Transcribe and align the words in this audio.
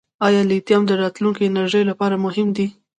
آیا 0.27 0.41
لیتیم 0.49 0.81
د 0.87 0.91
راتلونکي 1.03 1.43
انرژۍ 1.47 1.83
لپاره 1.89 2.15
مهم 2.25 2.47
دی؟ 2.57 2.67